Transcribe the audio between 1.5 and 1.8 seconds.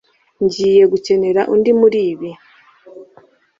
undi